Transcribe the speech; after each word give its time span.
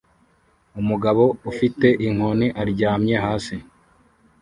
Umugabo 0.81 1.23
ufite 1.51 1.87
inkoni 2.07 2.47
aryamye 2.61 3.15
hasi 3.25 3.55